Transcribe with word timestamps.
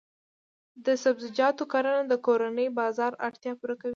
د 0.85 0.87
سبزیجاتو 1.03 1.63
کرنه 1.73 2.01
د 2.07 2.13
کورني 2.25 2.67
بازار 2.79 3.11
اړتیا 3.27 3.51
پوره 3.59 3.75
کوي. 3.81 3.89